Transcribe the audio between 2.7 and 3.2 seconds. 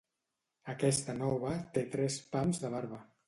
barba.